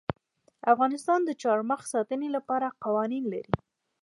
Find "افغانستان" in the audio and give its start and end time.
0.73-1.19